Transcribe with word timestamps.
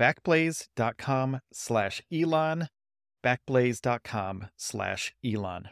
backblaze.com 0.00 1.40
slash 1.52 2.02
Elon, 2.12 2.68
backblaze.com 3.24 4.46
slash 4.56 5.14
Elon. 5.24 5.68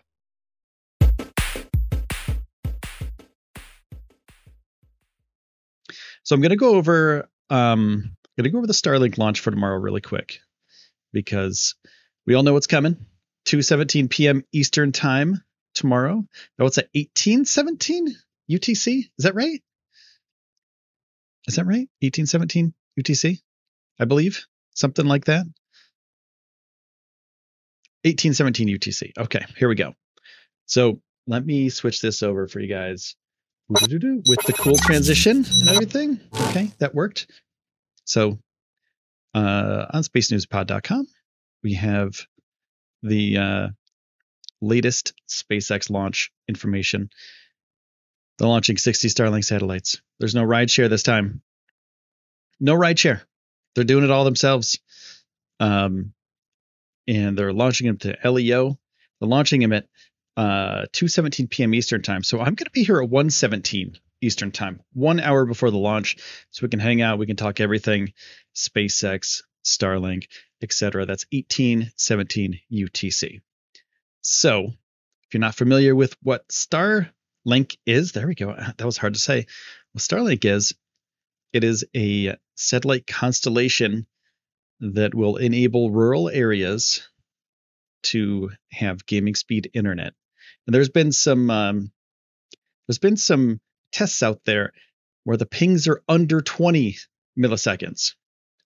So 6.23 6.35
I'm 6.35 6.43
going 6.43 6.51
to 6.51 6.57
go 6.57 6.75
over 6.75 7.27
um 7.49 8.15
going 8.37 8.45
to 8.45 8.51
go 8.51 8.59
over 8.59 8.67
the 8.67 8.75
Starlink 8.75 9.17
launch 9.17 9.41
for 9.41 9.51
tomorrow 9.51 9.79
really 9.79 10.03
quick 10.03 10.41
because 11.13 11.75
we 12.27 12.35
all 12.35 12.43
know 12.43 12.53
what's 12.53 12.67
coming. 12.67 13.07
2:17 13.47 14.11
p.m. 14.11 14.45
Eastern 14.53 14.93
Time 14.93 15.43
tomorrow. 15.75 16.23
No, 16.59 16.67
it's 16.67 16.77
at 16.77 16.91
1817 16.95 18.15
UTC. 18.51 18.99
Is 18.99 19.25
that 19.25 19.35
right? 19.35 19.63
Is 21.47 21.57
that 21.57 21.65
right? 21.65 21.89
1817 22.03 22.75
UTC? 23.01 23.41
I 23.99 24.05
believe, 24.05 24.47
something 24.75 25.07
like 25.07 25.27
that. 25.27 25.47
1817 28.05 28.69
UTC. 28.69 29.13
Okay, 29.19 29.45
here 29.57 29.69
we 29.69 29.75
go. 29.75 29.95
So 30.67 31.01
let 31.27 31.45
me 31.45 31.69
switch 31.69 32.01
this 32.01 32.23
over 32.23 32.47
for 32.47 32.61
you 32.61 32.69
guys 32.69 33.17
with 33.69 34.41
the 34.47 34.55
cool 34.59 34.77
transition 34.77 35.45
and 35.61 35.69
everything. 35.69 36.21
Okay, 36.49 36.71
that 36.79 36.95
worked. 36.95 37.27
So 38.05 38.39
uh, 39.35 39.87
on 39.93 40.03
spacenewspod.com, 40.03 41.07
we 41.63 41.75
have 41.75 42.13
the 43.03 43.37
uh, 43.37 43.69
latest 44.61 45.13
SpaceX 45.29 45.91
launch 45.91 46.31
information. 46.49 47.11
They're 48.39 48.49
launching 48.49 48.79
60 48.79 49.09
Starlink 49.09 49.45
satellites. 49.45 50.01
There's 50.19 50.35
no 50.35 50.45
ride 50.45 50.71
share 50.71 50.89
this 50.89 51.03
time. 51.03 51.43
No 52.61 52.75
ride 52.75 52.99
share. 52.99 53.28
They're 53.79 53.85
doing 53.85 54.03
it 54.03 54.11
all 54.11 54.25
themselves. 54.25 54.81
Um, 55.61 56.13
and 57.07 57.39
they're 57.39 57.53
launching 57.53 57.87
them 57.87 57.99
to 57.99 58.19
LEO. 58.29 58.77
They're 59.21 59.29
launching 59.29 59.61
them 59.61 59.73
at 59.73 59.87
uh, 60.37 60.87
2:17 60.93 61.49
p.m. 61.49 61.75
Eastern 61.75 62.03
time. 62.03 62.25
So 62.25 62.39
I'm 62.41 62.57
going 62.57 62.67
to 62.67 62.73
be 62.73 62.83
here 62.83 63.01
at 63.01 63.09
1:17 63.09 63.97
Eastern 64.21 64.51
time, 64.51 64.81
one 64.95 65.21
hour 65.21 65.47
before 65.47 65.71
the 65.71 65.79
launch, 65.79 66.17
so 66.51 66.65
we 66.65 66.71
can 66.71 66.81
hang 66.81 67.03
out. 67.03 67.21
We 67.21 67.27
can 67.27 67.37
talk 67.37 67.61
everything, 67.61 68.15
SpaceX, 68.53 69.43
Starlink, 69.65 70.27
etc. 70.61 71.07
That's 71.07 71.27
18:17 71.33 72.61
UTC. 72.73 73.43
So 74.23 74.65
if 74.65 75.35
you're 75.35 75.41
not 75.41 75.55
familiar 75.55 75.95
with 75.95 76.17
what 76.21 76.49
Starlink 76.49 77.77
is, 77.87 78.11
there 78.11 78.27
we 78.27 78.35
go. 78.35 78.57
That 78.77 78.87
was 78.87 78.97
hard 78.97 79.15
to 79.15 79.21
say. 79.21 79.47
What 79.93 80.03
Starlink 80.03 80.45
is, 80.45 80.75
it 81.53 81.63
is 81.63 81.85
a 81.95 82.37
satellite 82.59 83.07
constellation 83.07 84.07
that 84.81 85.15
will 85.15 85.37
enable 85.37 85.91
rural 85.91 86.29
areas 86.29 87.09
to 88.03 88.51
have 88.71 89.07
gaming 89.07 89.35
speed 89.35 89.71
internet. 89.75 90.13
And 90.67 90.75
there's 90.75 90.89
been 90.89 91.13
some 91.13 91.51
um, 91.51 91.93
there's 92.87 92.99
been 92.99 93.17
some 93.17 93.61
tests 93.93 94.23
out 94.23 94.41
there 94.45 94.73
where 95.25 95.37
the 95.37 95.47
pings 95.47 95.89
are 95.89 96.03
under 96.09 96.41
20 96.41 96.97
milliseconds. 97.39 98.15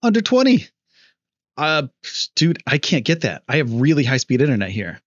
Under 0.03 0.21
20. 0.21 0.67
Uh 1.57 1.89
dude, 2.35 2.63
I 2.67 2.79
can't 2.79 3.05
get 3.05 3.23
that. 3.23 3.43
I 3.47 3.59
have 3.59 3.73
really 3.73 4.05
high 4.05 4.17
speed 4.17 4.41
internet 4.41 4.71
here. 4.71 5.01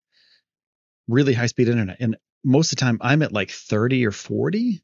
Really 1.08 1.34
high 1.34 1.48
speed 1.48 1.70
internet. 1.70 1.98
And 2.00 2.18
most 2.44 2.72
of 2.72 2.78
the 2.78 2.82
time 2.86 3.00
I'm 3.02 3.24
at 3.24 3.32
like 3.32 3.50
30 3.50 4.06
or 4.06 4.12
40 4.12 4.82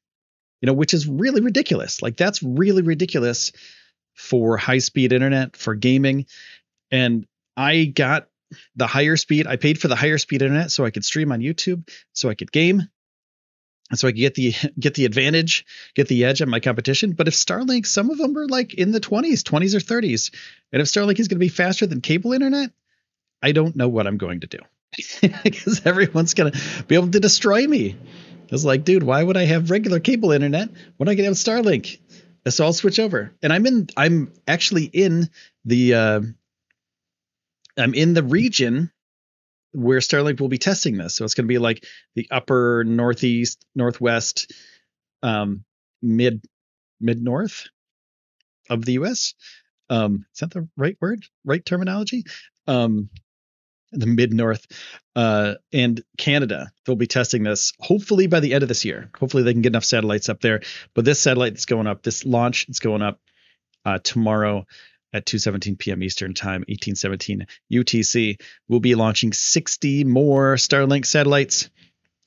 you 0.61 0.67
know, 0.67 0.73
which 0.73 0.93
is 0.93 1.07
really 1.07 1.41
ridiculous. 1.41 2.01
Like 2.01 2.17
that's 2.17 2.43
really 2.43 2.83
ridiculous 2.83 3.51
for 4.13 4.57
high 4.57 4.79
speed 4.79 5.13
internet 5.13 5.55
for 5.55 5.75
gaming. 5.75 6.25
And 6.91 7.25
I 7.55 7.85
got 7.85 8.27
the 8.75 8.87
higher 8.87 9.17
speed. 9.17 9.47
I 9.47 9.55
paid 9.55 9.79
for 9.79 9.87
the 9.87 9.95
higher 9.95 10.17
speed 10.17 10.41
internet 10.41 10.71
so 10.71 10.85
I 10.85 10.91
could 10.91 11.05
stream 11.05 11.31
on 11.31 11.39
YouTube, 11.39 11.87
so 12.13 12.29
I 12.29 12.35
could 12.35 12.51
game, 12.51 12.81
and 13.89 13.99
so 13.99 14.07
I 14.07 14.11
could 14.11 14.19
get 14.19 14.35
the 14.35 14.53
get 14.79 14.93
the 14.93 15.05
advantage, 15.05 15.65
get 15.95 16.07
the 16.07 16.25
edge 16.25 16.41
on 16.41 16.49
my 16.49 16.59
competition. 16.59 17.13
But 17.13 17.27
if 17.27 17.33
Starlink, 17.33 17.85
some 17.85 18.09
of 18.09 18.17
them 18.17 18.37
are 18.37 18.47
like 18.47 18.73
in 18.73 18.91
the 18.91 18.99
20s, 18.99 19.43
20s 19.43 19.75
or 19.75 19.79
30s, 19.79 20.33
and 20.71 20.81
if 20.81 20.87
Starlink 20.87 21.19
is 21.19 21.27
going 21.27 21.37
to 21.37 21.45
be 21.45 21.49
faster 21.49 21.85
than 21.85 22.01
cable 22.01 22.33
internet, 22.33 22.71
I 23.41 23.51
don't 23.51 23.75
know 23.75 23.89
what 23.89 24.07
I'm 24.07 24.17
going 24.17 24.41
to 24.41 24.47
do 24.47 24.59
because 25.43 25.85
everyone's 25.85 26.33
going 26.33 26.51
to 26.51 26.83
be 26.83 26.95
able 26.95 27.11
to 27.11 27.19
destroy 27.19 27.65
me. 27.65 27.95
was 28.51 28.65
like, 28.65 28.83
dude, 28.83 29.03
why 29.03 29.23
would 29.23 29.37
I 29.37 29.45
have 29.45 29.71
regular 29.71 29.99
cable 29.99 30.31
internet 30.31 30.69
when 30.97 31.09
I 31.09 31.15
can 31.15 31.25
have 31.25 31.33
Starlink? 31.35 31.99
So 32.49 32.65
I'll 32.65 32.73
switch 32.73 32.99
over. 32.99 33.31
And 33.43 33.53
I'm 33.53 33.65
in 33.65 33.87
I'm 33.95 34.33
actually 34.47 34.85
in 34.85 35.29
the 35.65 35.93
uh 35.93 36.21
I'm 37.77 37.93
in 37.93 38.13
the 38.13 38.23
region 38.23 38.91
where 39.73 39.99
Starlink 39.99 40.39
will 40.39 40.49
be 40.49 40.57
testing 40.57 40.97
this. 40.97 41.15
So 41.15 41.23
it's 41.23 41.33
going 41.33 41.45
to 41.45 41.53
be 41.53 41.57
like 41.57 41.85
the 42.15 42.27
upper 42.29 42.83
northeast, 42.83 43.65
northwest, 43.75 44.51
um, 45.23 45.63
mid 46.01 46.43
mid 46.99 47.21
north 47.21 47.67
of 48.69 48.85
the 48.85 48.93
US. 48.93 49.33
Um, 49.89 50.25
is 50.33 50.39
that 50.39 50.51
the 50.51 50.67
right 50.77 50.97
word? 51.01 51.25
Right 51.45 51.63
terminology? 51.63 52.23
Um, 52.67 53.09
the 53.91 54.07
mid 54.07 54.33
north 54.33 54.65
uh, 55.15 55.55
and 55.73 56.01
Canada. 56.17 56.71
They'll 56.85 56.95
be 56.95 57.07
testing 57.07 57.43
this 57.43 57.73
hopefully 57.79 58.27
by 58.27 58.39
the 58.39 58.53
end 58.53 58.63
of 58.63 58.69
this 58.69 58.85
year. 58.85 59.09
Hopefully 59.19 59.43
they 59.43 59.53
can 59.53 59.61
get 59.61 59.71
enough 59.71 59.85
satellites 59.85 60.29
up 60.29 60.41
there. 60.41 60.61
But 60.93 61.05
this 61.05 61.19
satellite 61.19 61.53
that's 61.53 61.65
going 61.65 61.87
up, 61.87 62.03
this 62.03 62.25
launch, 62.25 62.67
it's 62.69 62.79
going 62.79 63.01
up 63.01 63.19
uh, 63.85 63.99
tomorrow 63.99 64.65
at 65.13 65.25
2:17 65.25 65.77
p.m. 65.77 66.03
Eastern 66.03 66.33
Time, 66.33 66.61
1817 66.67 67.47
UTC. 67.71 68.41
We'll 68.67 68.79
be 68.79 68.95
launching 68.95 69.33
60 69.33 70.03
more 70.05 70.55
Starlink 70.55 71.05
satellites. 71.05 71.69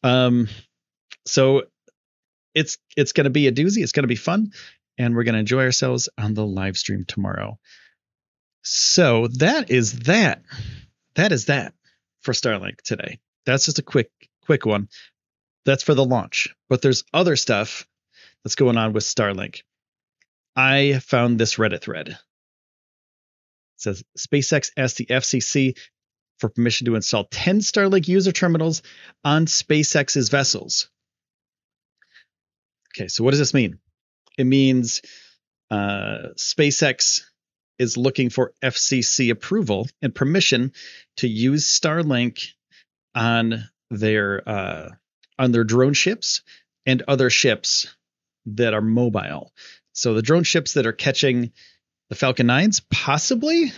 Um, 0.02 0.48
so 1.26 1.62
it's 2.54 2.78
it's 2.96 3.12
going 3.12 3.24
to 3.24 3.30
be 3.30 3.46
a 3.46 3.52
doozy. 3.52 3.82
It's 3.82 3.92
going 3.92 4.04
to 4.04 4.08
be 4.08 4.16
fun, 4.16 4.52
and 4.98 5.14
we're 5.14 5.24
going 5.24 5.34
to 5.34 5.40
enjoy 5.40 5.62
ourselves 5.62 6.08
on 6.18 6.34
the 6.34 6.44
live 6.44 6.76
stream 6.76 7.04
tomorrow. 7.06 7.58
So 8.62 9.28
that 9.38 9.70
is 9.70 10.00
that. 10.00 10.42
That 11.16 11.32
is 11.32 11.46
that 11.46 11.74
for 12.22 12.32
Starlink 12.32 12.80
today. 12.82 13.20
That's 13.46 13.66
just 13.66 13.78
a 13.78 13.82
quick 13.82 14.10
quick 14.44 14.66
one. 14.66 14.88
That's 15.64 15.82
for 15.82 15.94
the 15.94 16.04
launch. 16.04 16.54
But 16.68 16.82
there's 16.82 17.04
other 17.12 17.36
stuff 17.36 17.86
that's 18.42 18.56
going 18.56 18.76
on 18.76 18.92
with 18.92 19.04
Starlink. 19.04 19.62
I 20.56 21.00
found 21.00 21.38
this 21.38 21.56
Reddit 21.56 21.80
thread. 21.80 22.08
It 22.08 22.16
says 23.76 24.04
SpaceX 24.18 24.70
asked 24.76 24.98
the 24.98 25.06
FCC 25.06 25.76
for 26.38 26.48
permission 26.48 26.86
to 26.86 26.94
install 26.94 27.24
10 27.24 27.60
Starlink 27.60 28.08
user 28.08 28.32
terminals 28.32 28.82
on 29.24 29.46
SpaceX's 29.46 30.28
vessels. 30.28 30.90
Okay, 32.94 33.08
so 33.08 33.24
what 33.24 33.30
does 33.30 33.40
this 33.40 33.54
mean? 33.54 33.78
It 34.38 34.44
means 34.44 35.02
uh, 35.70 36.28
SpaceX 36.36 37.22
is 37.78 37.96
looking 37.96 38.30
for 38.30 38.52
FCC 38.62 39.30
approval 39.30 39.88
and 40.02 40.14
permission 40.14 40.72
to 41.16 41.28
use 41.28 41.66
Starlink 41.66 42.52
on 43.14 43.68
their 43.90 44.48
uh, 44.48 44.88
on 45.38 45.52
their 45.52 45.64
drone 45.64 45.94
ships 45.94 46.42
and 46.86 47.02
other 47.08 47.30
ships 47.30 47.94
that 48.46 48.74
are 48.74 48.80
mobile. 48.80 49.52
So 49.92 50.14
the 50.14 50.22
drone 50.22 50.44
ships 50.44 50.74
that 50.74 50.86
are 50.86 50.92
catching 50.92 51.52
the 52.08 52.14
Falcon 52.14 52.46
9s 52.46 52.82
possibly 52.90 53.72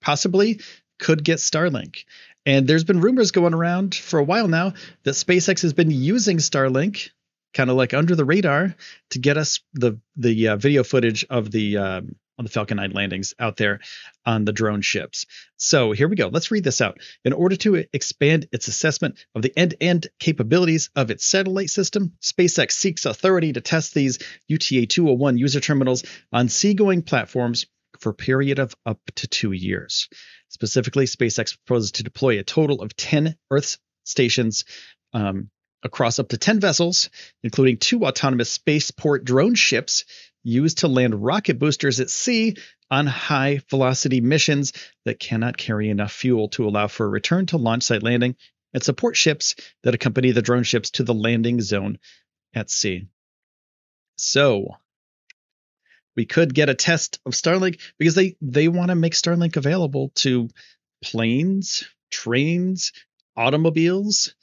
possibly 0.00 0.60
could 0.98 1.24
get 1.24 1.38
Starlink. 1.38 2.04
And 2.46 2.66
there's 2.66 2.84
been 2.84 3.00
rumors 3.00 3.30
going 3.30 3.54
around 3.54 3.94
for 3.94 4.18
a 4.18 4.24
while 4.24 4.48
now 4.48 4.72
that 5.02 5.10
SpaceX 5.10 5.62
has 5.62 5.72
been 5.72 5.90
using 5.90 6.38
Starlink 6.38 7.10
kind 7.54 7.70
of 7.70 7.76
like 7.76 7.94
under 7.94 8.14
the 8.14 8.24
radar 8.24 8.74
to 9.10 9.18
get 9.18 9.36
us 9.36 9.60
the 9.74 9.98
the 10.16 10.48
uh, 10.48 10.56
video 10.56 10.84
footage 10.84 11.24
of 11.30 11.50
the 11.50 11.76
um, 11.76 12.16
on 12.38 12.44
the 12.44 12.50
Falcon 12.50 12.76
9 12.76 12.92
landings 12.92 13.34
out 13.38 13.56
there 13.56 13.80
on 14.24 14.44
the 14.44 14.52
drone 14.52 14.80
ships. 14.80 15.26
So 15.56 15.92
here 15.92 16.08
we 16.08 16.16
go. 16.16 16.28
Let's 16.28 16.50
read 16.50 16.64
this 16.64 16.80
out. 16.80 16.98
In 17.24 17.32
order 17.32 17.56
to 17.56 17.84
expand 17.92 18.48
its 18.52 18.68
assessment 18.68 19.18
of 19.34 19.42
the 19.42 19.52
end 19.58 19.70
to 19.70 19.82
end 19.82 20.06
capabilities 20.18 20.90
of 20.94 21.10
its 21.10 21.24
satellite 21.24 21.70
system, 21.70 22.12
SpaceX 22.22 22.72
seeks 22.72 23.06
authority 23.06 23.52
to 23.52 23.60
test 23.60 23.94
these 23.94 24.18
UTA 24.46 24.86
201 24.86 25.38
user 25.38 25.60
terminals 25.60 26.04
on 26.32 26.48
seagoing 26.48 27.02
platforms 27.02 27.66
for 27.98 28.10
a 28.10 28.14
period 28.14 28.58
of 28.58 28.74
up 28.86 29.00
to 29.16 29.26
two 29.26 29.52
years. 29.52 30.08
Specifically, 30.48 31.06
SpaceX 31.06 31.56
proposes 31.66 31.92
to 31.92 32.02
deploy 32.02 32.38
a 32.38 32.44
total 32.44 32.80
of 32.80 32.96
10 32.96 33.36
Earth 33.50 33.78
stations 34.04 34.64
um, 35.12 35.50
across 35.82 36.18
up 36.18 36.28
to 36.28 36.38
10 36.38 36.60
vessels, 36.60 37.10
including 37.42 37.76
two 37.76 38.04
autonomous 38.04 38.50
spaceport 38.50 39.24
drone 39.24 39.54
ships 39.54 40.04
used 40.48 40.78
to 40.78 40.88
land 40.88 41.22
rocket 41.22 41.58
boosters 41.58 42.00
at 42.00 42.10
sea 42.10 42.56
on 42.90 43.06
high 43.06 43.60
velocity 43.68 44.20
missions 44.20 44.72
that 45.04 45.20
cannot 45.20 45.56
carry 45.56 45.90
enough 45.90 46.12
fuel 46.12 46.48
to 46.48 46.66
allow 46.66 46.88
for 46.88 47.06
a 47.06 47.10
return 47.10 47.46
to 47.46 47.58
launch 47.58 47.84
site 47.84 48.02
landing 48.02 48.34
and 48.72 48.82
support 48.82 49.16
ships 49.16 49.54
that 49.82 49.94
accompany 49.94 50.30
the 50.32 50.42
drone 50.42 50.62
ships 50.62 50.90
to 50.90 51.04
the 51.04 51.14
landing 51.14 51.60
zone 51.60 51.98
at 52.54 52.70
sea. 52.70 53.06
So, 54.16 54.76
we 56.16 56.26
could 56.26 56.52
get 56.52 56.68
a 56.68 56.74
test 56.74 57.20
of 57.24 57.32
Starlink 57.32 57.80
because 57.98 58.14
they 58.14 58.36
they 58.40 58.68
want 58.68 58.88
to 58.88 58.96
make 58.96 59.12
Starlink 59.12 59.56
available 59.56 60.10
to 60.16 60.48
planes, 61.02 61.88
trains, 62.10 62.92
automobiles, 63.36 64.34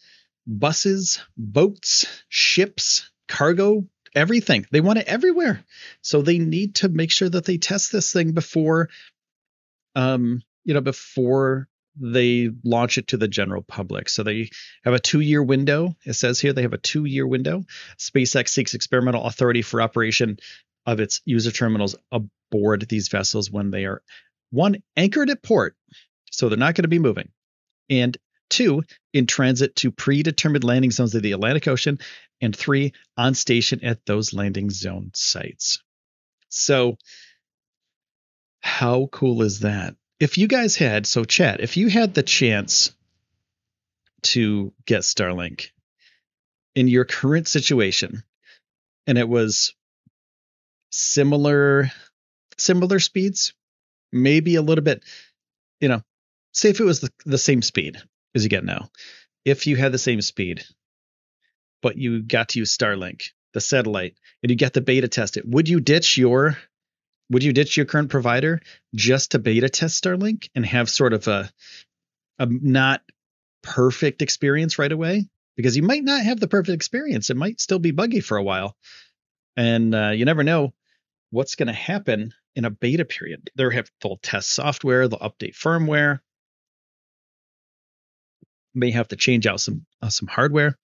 buses, 0.48 1.20
boats, 1.36 2.06
ships, 2.30 3.12
cargo, 3.28 3.86
everything. 4.16 4.66
They 4.72 4.82
want 4.82 5.00
it 5.00 5.08
everywhere. 5.08 5.64
So 6.02 6.22
they 6.22 6.40
need 6.40 6.76
to 6.76 6.90
make 6.90 7.12
sure 7.12 7.30
that 7.30 7.46
they 7.46 7.58
test 7.58 7.92
this 7.92 8.12
thing 8.12 8.32
before 8.32 8.90
um, 9.96 10.42
you 10.64 10.74
know, 10.74 10.82
before 10.82 11.68
they 11.98 12.50
launch 12.64 12.98
it 12.98 13.08
to 13.08 13.18
the 13.18 13.28
general 13.28 13.62
public. 13.62 14.10
So 14.10 14.24
they 14.24 14.50
have 14.84 14.94
a 14.94 15.00
two 15.00 15.22
year 15.22 15.42
window. 15.42 15.96
It 16.06 16.14
says 16.14 16.40
here 16.40 16.52
they 16.52 16.64
have 16.64 16.74
a 16.74 16.78
two 16.78 17.06
year 17.06 17.26
window. 17.26 17.64
SpaceX 17.98 18.50
seeks 18.50 18.74
experimental 18.74 19.24
authority 19.24 19.62
for 19.62 19.82
operation 19.82 20.38
of 20.86 21.00
its 21.00 21.22
user 21.24 21.52
terminals 21.52 21.96
aboard 22.12 22.88
these 22.90 23.08
vessels 23.08 23.50
when 23.50 23.72
they 23.72 23.86
are 23.86 24.02
one 24.52 24.84
anchored 24.98 25.30
at 25.30 25.42
port. 25.42 25.76
So 26.32 26.50
they're 26.50 26.58
not 26.58 26.76
going 26.76 26.84
to 26.84 26.90
be 26.90 27.00
moving. 27.00 27.30
And 27.90 28.18
two, 28.50 28.84
in 29.14 29.26
transit 29.28 29.76
to 29.78 29.92
predetermined 29.92 30.64
landing 30.64 30.92
zones 30.92 31.16
of 31.16 31.22
the 31.22 31.32
Atlantic 31.32 31.68
Ocean, 31.68 32.00
and 32.42 32.56
three, 32.56 32.94
on 33.18 33.34
station 33.34 33.84
at 33.84 34.06
those 34.06 34.34
landing 34.34 34.70
zone 34.70 35.12
sites. 35.14 35.82
So, 36.50 36.98
how 38.62 39.08
cool 39.12 39.42
is 39.42 39.62
that? 39.62 39.96
If 40.20 40.38
you 40.38 40.48
guys 40.48 40.76
had, 40.76 41.06
so 41.06 41.24
chat, 41.24 41.60
if 41.60 41.78
you 41.78 41.90
had 41.90 42.14
the 42.14 42.24
chance 42.24 42.92
to 44.24 44.74
get 44.86 45.02
Starlink 45.02 45.70
in 46.74 46.88
your 46.88 47.06
current 47.06 47.48
situation, 47.48 48.24
and 49.08 49.18
it 49.18 49.28
was 49.28 49.74
similar 50.90 51.92
similar 52.58 53.00
speeds, 53.00 53.54
maybe 54.12 54.56
a 54.56 54.62
little 54.62 54.84
bit, 54.84 55.04
you 55.80 55.90
know, 55.90 56.02
say 56.54 56.70
if 56.70 56.80
it 56.80 56.86
was 56.86 57.02
the, 57.02 57.12
the 57.26 57.38
same 57.38 57.62
speed, 57.62 58.02
as 58.36 58.44
you 58.44 58.50
get 58.50 58.66
now. 58.66 58.90
If 59.46 59.66
you 59.66 59.76
had 59.76 59.92
the 59.92 59.98
same 59.98 60.22
speed, 60.22 60.64
but 61.82 61.98
you 61.98 62.22
got 62.22 62.50
to 62.50 62.60
use 62.60 62.76
Starlink, 62.76 63.30
the 63.54 63.62
satellite, 63.62 64.16
and 64.44 64.50
you 64.50 64.56
get 64.56 64.74
the 64.74 64.82
beta 64.82 65.08
test 65.08 65.38
it, 65.38 65.48
would 65.48 65.70
you 65.70 65.80
ditch 65.80 66.18
your 66.18 66.58
would 67.32 67.44
you 67.44 67.54
ditch 67.54 67.76
your 67.76 67.88
current 67.88 68.10
provider 68.10 68.62
just 68.94 69.32
to 69.32 69.40
beta 69.40 69.70
test 69.70 70.04
Starlink 70.04 70.50
and 70.54 70.66
have 70.66 70.90
sort 70.90 71.14
of 71.14 71.28
a 71.28 71.50
a 72.38 72.46
not 72.46 73.02
perfect 73.64 74.22
experience 74.22 74.78
right 74.78 74.92
away? 74.92 75.28
Because 75.56 75.78
you 75.78 75.84
might 75.84 76.04
not 76.04 76.22
have 76.22 76.40
the 76.40 76.50
perfect 76.50 76.76
experience. 76.76 77.30
It 77.30 77.38
might 77.38 77.62
still 77.62 77.80
be 77.80 77.92
buggy 77.92 78.20
for 78.20 78.38
a 78.38 78.44
while. 78.44 78.76
And 79.56 79.96
uh, 79.96 80.10
you 80.10 80.26
never 80.26 80.44
know 80.44 80.74
what's 81.30 81.56
going 81.56 81.68
to 81.68 81.74
happen 81.74 82.34
in 82.56 82.66
a 82.66 82.70
beta 82.70 83.06
period. 83.06 83.50
They'll 83.56 83.72
have 83.72 83.90
they'll 84.02 84.18
test 84.18 84.52
software, 84.52 85.08
they'll 85.08 85.20
update 85.20 85.56
firmware, 85.56 86.20
may 88.76 88.92
have 88.92 89.08
to 89.10 89.16
change 89.16 89.48
out 89.48 89.60
some 89.60 89.86
uh, 90.02 90.10
some 90.10 90.28
hardware. 90.28 90.78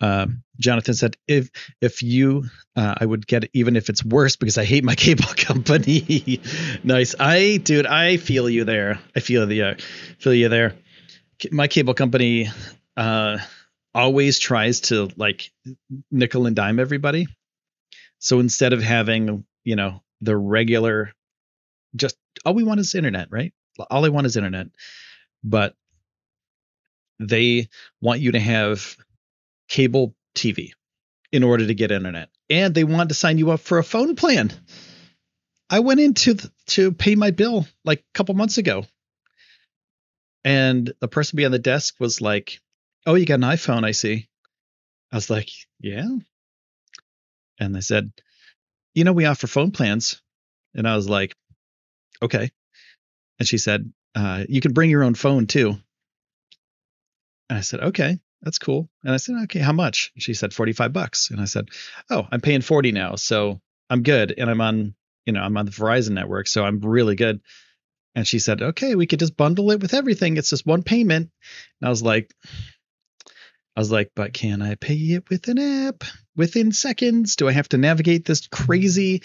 Um, 0.00 0.44
Jonathan 0.60 0.94
said, 0.94 1.16
"If 1.26 1.50
if 1.80 2.02
you, 2.02 2.44
uh, 2.76 2.94
I 2.98 3.04
would 3.04 3.26
get 3.26 3.44
it 3.44 3.50
even 3.52 3.76
if 3.76 3.88
it's 3.88 4.04
worse 4.04 4.36
because 4.36 4.58
I 4.58 4.64
hate 4.64 4.84
my 4.84 4.94
cable 5.06 5.32
company." 5.36 6.40
nice, 6.84 7.14
I 7.18 7.56
dude, 7.58 7.86
I 7.86 8.16
feel 8.16 8.48
you 8.48 8.64
there. 8.64 9.00
I 9.16 9.20
feel 9.20 9.46
the 9.46 9.62
uh, 9.62 9.74
feel 10.18 10.34
you 10.34 10.48
there. 10.48 10.74
My 11.50 11.68
cable 11.68 11.94
company 11.94 12.50
uh, 12.96 13.38
always 13.94 14.38
tries 14.38 14.80
to 14.82 15.08
like 15.16 15.50
nickel 16.10 16.46
and 16.46 16.56
dime 16.56 16.78
everybody. 16.78 17.26
So 18.18 18.40
instead 18.40 18.72
of 18.72 18.82
having 18.82 19.44
you 19.64 19.76
know 19.76 20.02
the 20.20 20.36
regular, 20.36 21.12
just 21.96 22.16
all 22.44 22.54
we 22.54 22.64
want 22.64 22.80
is 22.80 22.94
internet, 22.94 23.28
right? 23.30 23.52
All 23.90 24.04
I 24.04 24.08
want 24.08 24.26
is 24.26 24.36
internet. 24.36 24.68
But 25.44 25.74
they 27.18 27.68
want 28.00 28.20
you 28.20 28.32
to 28.32 28.40
have 28.40 28.96
cable 29.68 30.14
TV 30.34 30.70
in 31.32 31.42
order 31.42 31.66
to 31.66 31.74
get 31.74 31.90
internet, 31.90 32.30
and 32.48 32.74
they 32.74 32.84
want 32.84 33.10
to 33.10 33.14
sign 33.14 33.38
you 33.38 33.50
up 33.50 33.60
for 33.60 33.78
a 33.78 33.84
phone 33.84 34.16
plan. 34.16 34.50
I 35.70 35.80
went 35.80 36.00
in 36.00 36.14
to 36.14 36.36
to 36.68 36.92
pay 36.92 37.14
my 37.14 37.30
bill 37.30 37.66
like 37.84 38.00
a 38.00 38.14
couple 38.14 38.34
months 38.34 38.58
ago, 38.58 38.84
and 40.44 40.92
the 41.00 41.08
person 41.08 41.36
behind 41.36 41.54
the 41.54 41.58
desk 41.58 41.96
was 42.00 42.20
like, 42.20 42.60
"Oh, 43.06 43.14
you 43.14 43.26
got 43.26 43.34
an 43.34 43.42
iPhone, 43.42 43.84
I 43.84 43.92
see." 43.92 44.28
I 45.12 45.16
was 45.16 45.30
like, 45.30 45.50
yeah. 45.80 46.06
And 47.58 47.74
they 47.74 47.80
said, 47.80 48.12
you 48.94 49.04
know, 49.04 49.12
we 49.12 49.24
offer 49.24 49.46
phone 49.46 49.70
plans. 49.70 50.20
And 50.74 50.86
I 50.86 50.96
was 50.96 51.08
like, 51.08 51.34
okay. 52.22 52.50
And 53.38 53.48
she 53.48 53.58
said, 53.58 53.90
uh, 54.14 54.44
you 54.48 54.60
can 54.60 54.72
bring 54.72 54.90
your 54.90 55.02
own 55.02 55.14
phone 55.14 55.46
too. 55.46 55.76
And 57.48 57.58
I 57.58 57.62
said, 57.62 57.80
okay, 57.80 58.18
that's 58.42 58.58
cool. 58.58 58.88
And 59.02 59.12
I 59.12 59.16
said, 59.16 59.36
okay, 59.44 59.60
how 59.60 59.72
much? 59.72 60.12
She 60.18 60.34
said, 60.34 60.52
45 60.52 60.92
bucks. 60.92 61.30
And 61.30 61.40
I 61.40 61.44
said, 61.46 61.68
oh, 62.10 62.26
I'm 62.30 62.40
paying 62.40 62.60
40 62.60 62.92
now. 62.92 63.16
So 63.16 63.60
I'm 63.90 64.02
good. 64.02 64.34
And 64.36 64.50
I'm 64.50 64.60
on, 64.60 64.94
you 65.26 65.32
know, 65.32 65.40
I'm 65.40 65.56
on 65.56 65.64
the 65.64 65.72
Verizon 65.72 66.10
network. 66.10 66.46
So 66.46 66.64
I'm 66.64 66.80
really 66.80 67.16
good. 67.16 67.40
And 68.14 68.26
she 68.26 68.38
said, 68.38 68.62
okay, 68.62 68.94
we 68.94 69.06
could 69.06 69.18
just 69.18 69.36
bundle 69.36 69.70
it 69.70 69.80
with 69.80 69.94
everything. 69.94 70.36
It's 70.36 70.50
just 70.50 70.66
one 70.66 70.82
payment. 70.82 71.30
And 71.80 71.86
I 71.86 71.90
was 71.90 72.02
like, 72.02 72.34
I 73.76 73.80
was 73.80 73.92
like, 73.92 74.10
but 74.16 74.32
can 74.32 74.60
I 74.60 74.74
pay 74.74 74.96
it 74.96 75.30
with 75.30 75.46
an 75.48 75.58
app 75.58 76.02
within 76.36 76.72
seconds? 76.72 77.36
Do 77.36 77.48
I 77.48 77.52
have 77.52 77.68
to 77.70 77.78
navigate 77.78 78.24
this 78.24 78.48
crazy 78.48 79.22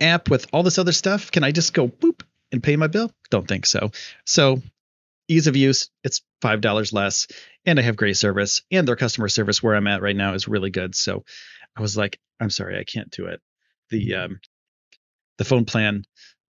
app 0.00 0.30
with 0.30 0.46
all 0.52 0.62
this 0.62 0.78
other 0.78 0.92
stuff? 0.92 1.30
Can 1.30 1.44
I 1.44 1.52
just 1.52 1.74
go 1.74 1.88
boop 1.88 2.22
and 2.50 2.62
pay 2.62 2.76
my 2.76 2.86
bill? 2.86 3.10
Don't 3.30 3.46
think 3.46 3.66
so. 3.66 3.90
So 4.24 4.62
ease 5.28 5.46
of 5.46 5.56
use, 5.56 5.90
it's 6.02 6.22
five 6.40 6.60
dollars 6.60 6.92
less, 6.92 7.26
and 7.64 7.78
I 7.78 7.82
have 7.82 7.96
great 7.96 8.16
service, 8.16 8.62
and 8.70 8.86
their 8.86 8.96
customer 8.96 9.28
service 9.28 9.62
where 9.62 9.74
I'm 9.74 9.86
at 9.86 10.02
right 10.02 10.16
now 10.16 10.34
is 10.34 10.48
really 10.48 10.70
good. 10.70 10.94
So 10.94 11.24
I 11.76 11.80
was 11.80 11.96
like, 11.96 12.18
I'm 12.40 12.50
sorry, 12.50 12.78
I 12.78 12.84
can't 12.84 13.10
do 13.10 13.26
it. 13.26 13.40
The 13.90 14.14
um 14.14 14.40
the 15.38 15.44
phone 15.44 15.64
plan, 15.64 16.04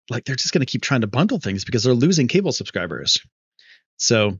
like 0.10 0.26
they're 0.26 0.36
just 0.36 0.54
gonna 0.54 0.66
keep 0.66 0.82
trying 0.82 1.02
to 1.02 1.08
bundle 1.08 1.40
things 1.40 1.66
because 1.66 1.84
they're 1.84 1.94
losing 1.94 2.28
cable 2.28 2.52
subscribers. 2.52 3.20
So 3.98 4.38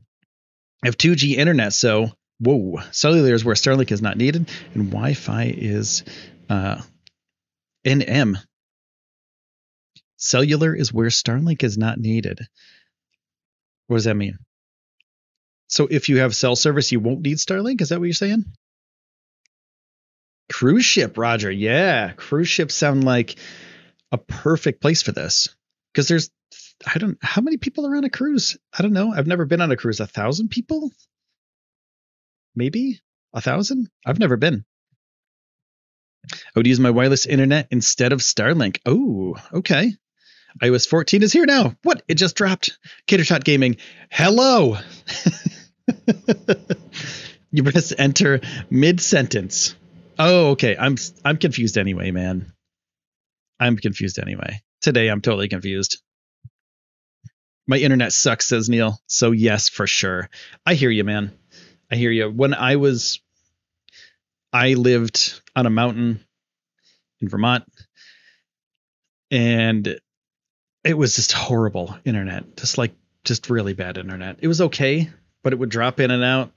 I 0.82 0.86
have 0.86 0.98
2G 0.98 1.36
internet, 1.36 1.72
so 1.72 2.10
whoa, 2.38 2.80
cellular 2.90 3.34
is 3.34 3.44
where 3.44 3.54
Starlink 3.54 3.90
is 3.92 4.02
not 4.02 4.16
needed, 4.16 4.50
and 4.74 4.90
Wi-Fi 4.90 5.54
is 5.56 6.04
uh 6.48 6.80
NM. 7.86 8.36
Cellular 10.18 10.74
is 10.74 10.92
where 10.92 11.08
Starlink 11.08 11.62
is 11.62 11.78
not 11.78 11.98
needed. 11.98 12.46
What 13.86 13.96
does 13.96 14.04
that 14.04 14.14
mean? 14.14 14.38
So 15.68 15.88
if 15.90 16.08
you 16.08 16.18
have 16.18 16.34
cell 16.34 16.56
service, 16.56 16.92
you 16.92 17.00
won't 17.00 17.22
need 17.22 17.38
Starlink? 17.38 17.80
Is 17.80 17.88
that 17.90 17.98
what 17.98 18.04
you're 18.06 18.14
saying? 18.14 18.44
Cruise 20.50 20.84
ship, 20.84 21.18
Roger. 21.18 21.50
Yeah, 21.50 22.12
cruise 22.12 22.48
ships 22.48 22.74
sound 22.74 23.04
like 23.04 23.36
a 24.12 24.18
perfect 24.18 24.80
place 24.80 25.02
for 25.02 25.12
this 25.12 25.48
because 25.92 26.06
there's 26.08 26.30
I 26.86 26.98
don't 26.98 27.18
how 27.20 27.42
many 27.42 27.56
people 27.56 27.86
are 27.86 27.96
on 27.96 28.04
a 28.04 28.10
cruise? 28.10 28.56
I 28.76 28.82
don't 28.82 28.92
know. 28.92 29.12
I've 29.12 29.26
never 29.26 29.44
been 29.44 29.60
on 29.60 29.72
a 29.72 29.76
cruise. 29.76 29.98
A 29.98 30.06
thousand 30.06 30.50
people? 30.50 30.92
Maybe 32.54 33.00
a 33.32 33.40
thousand? 33.40 33.90
I've 34.06 34.20
never 34.20 34.36
been. 34.36 34.64
I 36.32 36.36
would 36.56 36.66
use 36.66 36.80
my 36.80 36.90
wireless 36.90 37.26
internet 37.26 37.68
instead 37.70 38.12
of 38.12 38.20
Starlink. 38.20 38.78
Oh, 38.86 39.36
okay 39.52 39.92
iOS 40.62 40.88
14 40.88 41.22
is 41.22 41.32
here 41.32 41.46
now. 41.46 41.74
What? 41.82 42.02
It 42.08 42.14
just 42.14 42.36
dropped. 42.36 42.78
Catertot 43.06 43.44
Gaming. 43.44 43.76
Hello. 44.10 44.78
you 47.50 47.62
press 47.62 47.92
enter 47.96 48.40
mid 48.70 49.00
sentence. 49.00 49.74
Oh, 50.18 50.50
okay. 50.50 50.76
I'm 50.78 50.96
I'm 51.24 51.36
confused 51.36 51.76
anyway, 51.76 52.10
man. 52.10 52.52
I'm 53.60 53.76
confused 53.76 54.18
anyway. 54.18 54.62
Today 54.80 55.08
I'm 55.08 55.20
totally 55.20 55.48
confused. 55.48 56.00
My 57.66 57.76
internet 57.76 58.12
sucks, 58.12 58.46
says 58.46 58.68
Neil. 58.68 58.98
So 59.06 59.32
yes, 59.32 59.68
for 59.68 59.86
sure. 59.86 60.30
I 60.64 60.74
hear 60.74 60.90
you, 60.90 61.04
man. 61.04 61.32
I 61.90 61.96
hear 61.96 62.10
you. 62.10 62.30
When 62.30 62.54
I 62.54 62.76
was 62.76 63.20
I 64.52 64.74
lived 64.74 65.40
on 65.54 65.66
a 65.66 65.70
mountain 65.70 66.24
in 67.20 67.28
Vermont 67.28 67.64
and 69.30 69.98
it 70.86 70.96
was 70.96 71.16
just 71.16 71.32
horrible 71.32 71.98
internet, 72.04 72.56
just 72.56 72.78
like 72.78 72.94
just 73.24 73.50
really 73.50 73.74
bad 73.74 73.98
internet. 73.98 74.36
It 74.40 74.46
was 74.46 74.60
okay, 74.60 75.10
but 75.42 75.52
it 75.52 75.56
would 75.56 75.68
drop 75.68 75.98
in 75.98 76.12
and 76.12 76.22
out. 76.22 76.52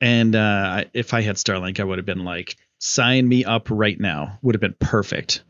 And 0.00 0.34
uh, 0.34 0.84
if 0.94 1.12
I 1.12 1.20
had 1.20 1.36
Starlink, 1.36 1.78
I 1.78 1.84
would 1.84 1.98
have 1.98 2.06
been 2.06 2.24
like, 2.24 2.56
sign 2.78 3.28
me 3.28 3.44
up 3.44 3.68
right 3.70 4.00
now. 4.00 4.38
Would 4.40 4.54
have 4.54 4.62
been 4.62 4.76
perfect. 4.80 5.44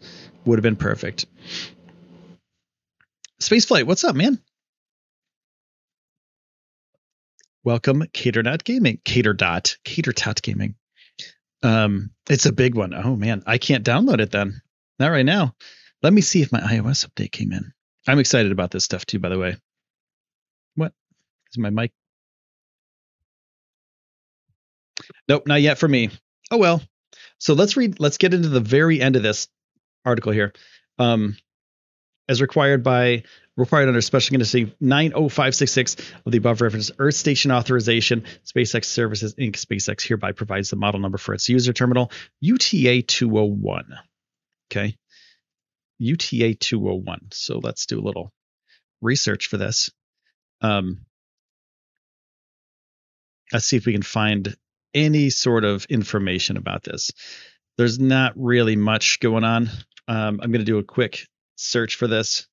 Would 0.44 0.58
have 0.58 0.64
been 0.64 0.76
perfect. 0.76 1.26
Spaceflight, 3.40 3.84
what's 3.84 4.04
up, 4.04 4.16
man? 4.16 4.40
Welcome, 7.62 8.02
Caterdot 8.12 8.64
Gaming. 8.64 8.98
Caterdot, 9.04 9.78
Caterdot 9.84 10.42
Gaming. 10.42 10.74
Um, 11.62 12.10
it's 12.28 12.46
a 12.46 12.52
big 12.52 12.74
one. 12.74 12.92
Oh 12.92 13.14
man, 13.14 13.44
I 13.46 13.58
can't 13.58 13.84
download 13.84 14.20
it 14.20 14.32
then. 14.32 14.60
Not 14.98 15.12
right 15.12 15.24
now. 15.24 15.54
Let 16.02 16.12
me 16.12 16.20
see 16.20 16.42
if 16.42 16.52
my 16.52 16.60
iOS 16.60 17.08
update 17.08 17.32
came 17.32 17.52
in. 17.52 17.72
I'm 18.06 18.18
excited 18.18 18.52
about 18.52 18.70
this 18.70 18.84
stuff 18.84 19.06
too, 19.06 19.18
by 19.18 19.28
the 19.28 19.38
way. 19.38 19.56
What 20.74 20.92
is 21.52 21.58
my 21.58 21.70
mic? 21.70 21.92
Nope, 25.28 25.46
not 25.46 25.62
yet 25.62 25.78
for 25.78 25.88
me. 25.88 26.10
Oh 26.50 26.58
well. 26.58 26.82
So 27.38 27.54
let's 27.54 27.76
read. 27.76 28.00
Let's 28.00 28.18
get 28.18 28.34
into 28.34 28.48
the 28.48 28.60
very 28.60 29.00
end 29.00 29.16
of 29.16 29.22
this 29.22 29.48
article 30.04 30.32
here. 30.32 30.52
Um, 30.98 31.36
as 32.28 32.40
required 32.40 32.82
by 32.82 33.24
required 33.56 33.88
under 33.88 34.00
special 34.00 34.32
condition 34.32 34.72
90566 34.80 35.96
of 36.26 36.32
the 36.32 36.38
above 36.38 36.60
referenced 36.60 36.92
Earth 36.98 37.14
Station 37.14 37.52
Authorization, 37.52 38.24
SpaceX 38.44 38.86
Services 38.86 39.34
Inc. 39.34 39.56
SpaceX 39.56 40.06
hereby 40.06 40.32
provides 40.32 40.70
the 40.70 40.76
model 40.76 41.00
number 41.00 41.18
for 41.18 41.34
its 41.34 41.48
user 41.48 41.72
terminal 41.72 42.10
UTA 42.40 43.02
201. 43.02 43.94
Okay. 44.70 44.96
UTA 45.98 46.54
201. 46.54 47.28
So 47.32 47.58
let's 47.58 47.86
do 47.86 47.98
a 47.98 48.04
little 48.04 48.32
research 49.00 49.46
for 49.46 49.56
this. 49.56 49.90
Um, 50.60 51.04
let's 53.52 53.66
see 53.66 53.76
if 53.76 53.86
we 53.86 53.92
can 53.92 54.02
find 54.02 54.56
any 54.94 55.30
sort 55.30 55.64
of 55.64 55.84
information 55.86 56.56
about 56.56 56.82
this. 56.82 57.10
There's 57.76 57.98
not 57.98 58.32
really 58.36 58.76
much 58.76 59.20
going 59.20 59.44
on. 59.44 59.68
Um, 60.06 60.40
I'm 60.42 60.52
going 60.52 60.60
to 60.60 60.64
do 60.64 60.78
a 60.78 60.84
quick 60.84 61.26
search 61.56 61.96
for 61.96 62.06
this. 62.06 62.46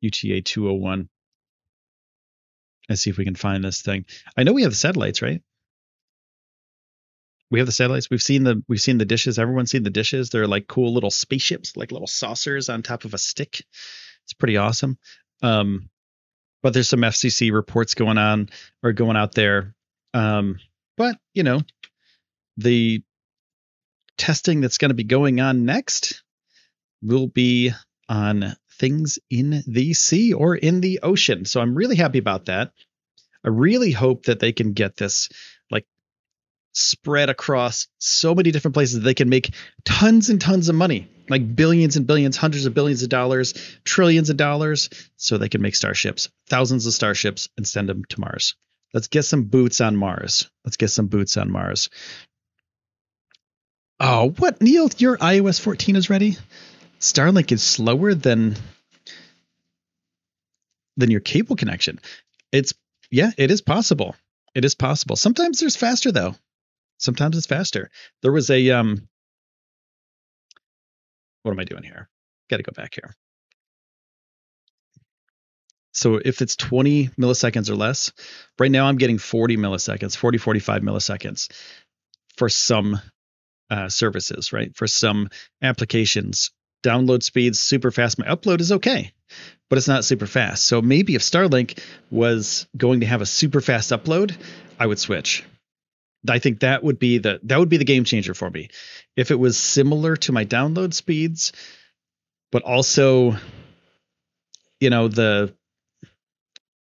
UTA 0.00 0.42
201. 0.42 1.08
Let's 2.88 3.02
see 3.02 3.10
if 3.10 3.18
we 3.18 3.24
can 3.24 3.36
find 3.36 3.62
this 3.62 3.82
thing. 3.82 4.06
I 4.36 4.42
know 4.42 4.52
we 4.52 4.64
have 4.64 4.76
satellites, 4.76 5.22
right? 5.22 5.42
We 7.50 7.58
have 7.58 7.66
the 7.66 7.72
satellites. 7.72 8.08
We've 8.10 8.22
seen 8.22 8.44
the 8.44 8.62
we've 8.68 8.80
seen 8.80 8.98
the 8.98 9.04
dishes. 9.04 9.38
Everyone's 9.38 9.70
seen 9.70 9.82
the 9.82 9.90
dishes. 9.90 10.30
They're 10.30 10.46
like 10.46 10.68
cool 10.68 10.94
little 10.94 11.10
spaceships, 11.10 11.76
like 11.76 11.92
little 11.92 12.06
saucers 12.06 12.68
on 12.68 12.82
top 12.82 13.04
of 13.04 13.14
a 13.14 13.18
stick. 13.18 13.64
It's 14.24 14.32
pretty 14.32 14.56
awesome. 14.56 14.98
Um, 15.42 15.90
but 16.62 16.74
there's 16.74 16.88
some 16.88 17.00
FCC 17.00 17.52
reports 17.52 17.94
going 17.94 18.18
on 18.18 18.50
or 18.82 18.92
going 18.92 19.16
out 19.16 19.34
there. 19.34 19.74
Um, 20.14 20.58
but 20.96 21.16
you 21.34 21.42
know, 21.42 21.60
the 22.56 23.02
testing 24.16 24.60
that's 24.60 24.78
going 24.78 24.90
to 24.90 24.94
be 24.94 25.04
going 25.04 25.40
on 25.40 25.64
next 25.64 26.22
will 27.02 27.26
be 27.26 27.72
on 28.08 28.54
things 28.78 29.18
in 29.30 29.62
the 29.66 29.94
sea 29.94 30.32
or 30.34 30.54
in 30.54 30.80
the 30.80 31.00
ocean. 31.02 31.44
So 31.44 31.60
I'm 31.60 31.74
really 31.74 31.96
happy 31.96 32.18
about 32.18 32.46
that. 32.46 32.72
I 33.44 33.48
really 33.48 33.90
hope 33.90 34.24
that 34.26 34.40
they 34.40 34.52
can 34.52 34.72
get 34.72 34.96
this 34.96 35.30
spread 36.72 37.28
across 37.28 37.88
so 37.98 38.34
many 38.34 38.50
different 38.50 38.74
places 38.74 38.96
that 38.96 39.00
they 39.00 39.14
can 39.14 39.28
make 39.28 39.54
tons 39.84 40.30
and 40.30 40.40
tons 40.40 40.68
of 40.68 40.74
money 40.74 41.08
like 41.28 41.56
billions 41.56 41.96
and 41.96 42.06
billions 42.06 42.36
hundreds 42.36 42.66
of 42.66 42.74
billions 42.74 43.02
of 43.02 43.08
dollars 43.08 43.54
trillions 43.84 44.30
of 44.30 44.36
dollars 44.36 44.90
so 45.16 45.36
they 45.36 45.48
can 45.48 45.62
make 45.62 45.74
starships 45.74 46.28
thousands 46.48 46.86
of 46.86 46.92
starships 46.92 47.48
and 47.56 47.66
send 47.66 47.88
them 47.88 48.04
to 48.04 48.20
mars. 48.20 48.54
Let's 48.92 49.06
get 49.06 49.22
some 49.22 49.44
boots 49.44 49.80
on 49.80 49.96
mars. 49.96 50.50
Let's 50.64 50.76
get 50.76 50.88
some 50.88 51.06
boots 51.06 51.36
on 51.36 51.50
mars. 51.50 51.90
Oh 53.98 54.30
what 54.38 54.60
neil 54.60 54.90
your 54.98 55.16
ios 55.18 55.60
14 55.60 55.96
is 55.96 56.10
ready? 56.10 56.36
Starlink 57.00 57.50
is 57.50 57.62
slower 57.62 58.14
than 58.14 58.56
than 60.96 61.10
your 61.10 61.20
cable 61.20 61.56
connection. 61.56 62.00
It's 62.52 62.74
yeah 63.10 63.30
it 63.36 63.50
is 63.50 63.60
possible. 63.60 64.14
It 64.54 64.64
is 64.64 64.74
possible. 64.74 65.16
Sometimes 65.16 65.60
there's 65.60 65.76
faster 65.76 66.12
though 66.12 66.34
Sometimes 67.00 67.36
it's 67.36 67.46
faster. 67.46 67.90
There 68.22 68.32
was 68.32 68.50
a 68.50 68.70
um 68.70 69.08
what 71.42 71.52
am 71.52 71.60
I 71.60 71.64
doing 71.64 71.82
here? 71.82 72.08
Got 72.48 72.58
to 72.58 72.62
go 72.62 72.72
back 72.72 72.94
here. 72.94 73.14
So 75.92 76.20
if 76.22 76.40
it's 76.40 76.54
20 76.56 77.08
milliseconds 77.18 77.68
or 77.68 77.74
less, 77.74 78.12
right 78.58 78.70
now 78.70 78.86
I'm 78.86 78.96
getting 78.96 79.18
40 79.18 79.56
milliseconds, 79.56 80.16
40, 80.16 80.38
45 80.38 80.82
milliseconds 80.82 81.50
for 82.36 82.48
some 82.48 83.00
uh, 83.70 83.88
services, 83.88 84.52
right? 84.52 84.74
For 84.76 84.86
some 84.86 85.30
applications 85.62 86.50
download 86.82 87.22
speed's 87.22 87.58
super 87.58 87.90
fast. 87.90 88.18
My 88.18 88.26
upload 88.26 88.60
is 88.60 88.72
okay, 88.72 89.12
but 89.68 89.78
it's 89.78 89.88
not 89.88 90.04
super 90.04 90.26
fast. 90.26 90.64
So 90.64 90.80
maybe 90.80 91.14
if 91.14 91.22
Starlink 91.22 91.78
was 92.10 92.66
going 92.76 93.00
to 93.00 93.06
have 93.06 93.20
a 93.20 93.26
super 93.26 93.60
fast 93.60 93.90
upload, 93.90 94.34
I 94.78 94.86
would 94.86 94.98
switch. 94.98 95.44
I 96.28 96.38
think 96.38 96.60
that 96.60 96.82
would 96.82 96.98
be 96.98 97.18
the 97.18 97.40
that 97.44 97.58
would 97.58 97.68
be 97.68 97.78
the 97.78 97.84
game 97.84 98.04
changer 98.04 98.34
for 98.34 98.50
me. 98.50 98.68
If 99.16 99.30
it 99.30 99.38
was 99.38 99.56
similar 99.56 100.16
to 100.16 100.32
my 100.32 100.44
download 100.44 100.94
speeds, 100.94 101.52
but 102.52 102.62
also 102.62 103.36
you 104.80 104.90
know 104.90 105.08
the 105.08 105.54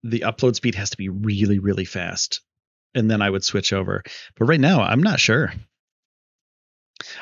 the 0.02 0.21
upload 0.21 0.55
speed 0.55 0.76
has 0.76 0.90
to 0.90 0.97
be 0.97 1.09
really 1.09 1.59
really 1.59 1.85
fast 1.85 2.40
and 2.97 3.11
then 3.11 3.23
I 3.23 3.31
would 3.31 3.45
switch 3.45 3.73
over. 3.73 4.02
But 4.37 4.47
right 4.47 4.59
now, 4.59 4.81
I'm 4.81 5.02
not 5.02 5.21
sure. 5.21 5.52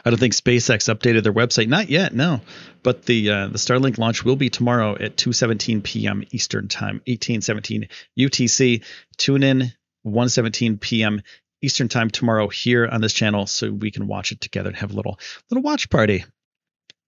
I 0.05 0.11
don't 0.11 0.21
think 0.21 0.35
SpaceX 0.35 0.95
updated 0.95 1.25
their 1.25 1.33
website. 1.33 1.67
Not 1.67 1.91
yet, 1.91 2.15
no. 2.15 2.41
But 2.85 3.05
the 3.05 3.31
uh, 3.31 3.47
the 3.49 3.59
Starlink 3.59 3.99
launch 3.99 4.25
will 4.25 4.37
be 4.37 4.49
tomorrow 4.49 4.95
at 4.95 5.17
2:17 5.17 5.83
p.m. 5.83 6.25
Eastern 6.31 6.69
Time, 6.69 7.03
18:17 7.07 7.89
UTC. 8.19 8.85
Tune 9.17 9.43
in 9.43 9.73
1:17 10.07 10.81
p.m. 10.81 11.23
Eastern 11.65 11.89
Time 11.89 12.11
tomorrow 12.11 12.49
here 12.49 12.87
on 12.87 13.01
this 13.01 13.13
channel, 13.13 13.47
so 13.47 13.71
we 13.73 13.91
can 13.91 14.07
watch 14.07 14.33
it 14.33 14.41
together 14.41 14.69
and 14.69 14.77
have 14.77 14.93
a 14.93 14.95
little 14.95 15.19
little 15.51 15.63
watch 15.63 15.91
party. 15.91 16.25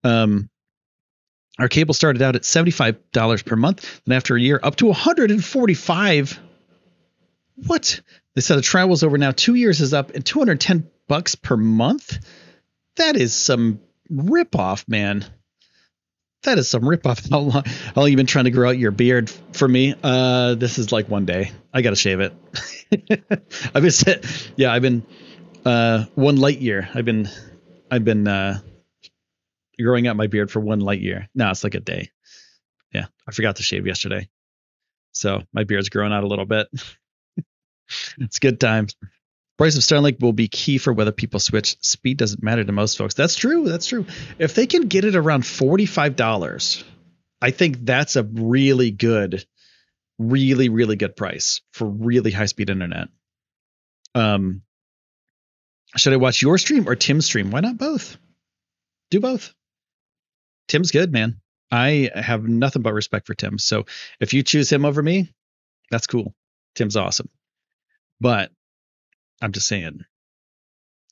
Um, 0.04 0.50
our 1.58 1.68
cable 1.68 1.94
started 1.94 2.20
out 2.22 2.36
at 2.36 2.42
$75 2.42 3.44
per 3.44 3.56
month, 3.56 4.00
and 4.04 4.14
after 4.14 4.36
a 4.36 4.40
year, 4.40 4.60
up 4.62 4.76
to 4.76 4.86
145. 4.86 6.40
What? 7.66 8.00
They 8.34 8.42
said 8.42 8.58
the 8.58 8.62
trial 8.62 8.88
was 8.88 9.02
over 9.02 9.16
now. 9.16 9.30
Two 9.30 9.54
years 9.54 9.80
is 9.80 9.94
up, 9.94 10.14
and 10.14 10.24
210 10.24 10.90
bucks 11.08 11.34
per 11.34 11.56
month. 11.56 12.18
That 12.96 13.16
is 13.16 13.34
some 13.34 13.80
ripoff, 14.10 14.86
man. 14.88 15.24
That 16.46 16.58
is 16.58 16.68
some 16.68 16.82
ripoff. 16.82 17.28
How 17.30 17.40
long? 17.40 17.64
How 17.64 18.00
long 18.00 18.10
you 18.10 18.16
been 18.16 18.26
trying 18.26 18.44
to 18.44 18.52
grow 18.52 18.68
out 18.68 18.78
your 18.78 18.92
beard 18.92 19.28
for 19.52 19.66
me? 19.66 19.94
Uh, 20.00 20.54
this 20.54 20.78
is 20.78 20.92
like 20.92 21.08
one 21.08 21.26
day. 21.26 21.50
I 21.74 21.82
gotta 21.82 21.96
shave 21.96 22.20
it. 22.20 22.32
I've 23.74 23.82
been, 23.82 24.20
yeah, 24.54 24.72
I've 24.72 24.82
been 24.82 25.04
uh, 25.64 26.04
one 26.14 26.36
light 26.36 26.60
year. 26.60 26.88
I've 26.94 27.04
been, 27.04 27.28
I've 27.90 28.04
been 28.04 28.28
uh, 28.28 28.60
growing 29.76 30.06
out 30.06 30.14
my 30.14 30.28
beard 30.28 30.52
for 30.52 30.60
one 30.60 30.78
light 30.78 31.00
year. 31.00 31.28
No, 31.34 31.50
it's 31.50 31.64
like 31.64 31.74
a 31.74 31.80
day. 31.80 32.10
Yeah, 32.94 33.06
I 33.28 33.32
forgot 33.32 33.56
to 33.56 33.64
shave 33.64 33.84
yesterday, 33.84 34.28
so 35.10 35.42
my 35.52 35.64
beard's 35.64 35.88
growing 35.88 36.12
out 36.12 36.22
a 36.22 36.28
little 36.28 36.46
bit. 36.46 36.68
it's 38.18 38.38
good 38.38 38.60
times. 38.60 38.94
Price 39.58 39.76
of 39.76 39.82
Starlink 39.82 40.20
will 40.20 40.34
be 40.34 40.48
key 40.48 40.76
for 40.78 40.92
whether 40.92 41.12
people 41.12 41.40
switch. 41.40 41.76
Speed 41.80 42.18
doesn't 42.18 42.42
matter 42.42 42.62
to 42.62 42.72
most 42.72 42.98
folks. 42.98 43.14
That's 43.14 43.36
true. 43.36 43.68
That's 43.68 43.86
true. 43.86 44.04
If 44.38 44.54
they 44.54 44.66
can 44.66 44.88
get 44.88 45.04
it 45.04 45.16
around 45.16 45.44
$45, 45.44 46.84
I 47.40 47.50
think 47.50 47.84
that's 47.84 48.16
a 48.16 48.22
really 48.22 48.90
good, 48.90 49.46
really, 50.18 50.68
really 50.68 50.96
good 50.96 51.16
price 51.16 51.62
for 51.72 51.86
really 51.86 52.32
high 52.32 52.46
speed 52.46 52.68
internet. 52.68 53.08
Um, 54.14 54.62
should 55.96 56.12
I 56.12 56.16
watch 56.16 56.42
your 56.42 56.58
stream 56.58 56.88
or 56.88 56.94
Tim's 56.94 57.24
stream? 57.26 57.50
Why 57.50 57.60
not 57.60 57.78
both? 57.78 58.18
Do 59.10 59.20
both. 59.20 59.54
Tim's 60.68 60.90
good, 60.90 61.12
man. 61.12 61.40
I 61.70 62.10
have 62.14 62.44
nothing 62.44 62.82
but 62.82 62.92
respect 62.92 63.26
for 63.26 63.34
Tim. 63.34 63.58
So 63.58 63.86
if 64.20 64.34
you 64.34 64.42
choose 64.42 64.70
him 64.70 64.84
over 64.84 65.02
me, 65.02 65.32
that's 65.90 66.06
cool. 66.06 66.34
Tim's 66.74 66.96
awesome. 66.96 67.28
But 68.20 68.50
I'm 69.40 69.52
just 69.52 69.66
saying, 69.66 70.04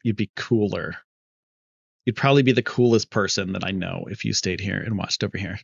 you'd 0.03 0.17
be 0.17 0.31
cooler. 0.37 0.97
You'd 2.05 2.17
probably 2.17 2.43
be 2.43 2.53
the 2.53 2.63
coolest 2.63 3.11
person 3.11 3.53
that 3.53 3.65
I 3.65 3.71
know 3.71 4.07
if 4.11 4.25
you 4.25 4.33
stayed 4.33 4.61
here 4.61 4.79
and 4.79 4.99
watched 4.99 5.25
over 5.25 5.39
here. 5.39 5.59